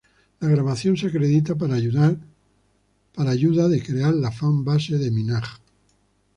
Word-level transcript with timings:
La 0.39 0.47
grabación 0.47 0.97
se 0.97 1.05
acredita 1.09 1.53
para 1.53 1.75
ayuda 1.75 3.69
de 3.69 3.83
crear 3.83 4.15
la 4.15 4.31
Fan 4.31 4.63
Base 4.65 4.97
de 4.97 5.11
Minaj. 5.11 5.59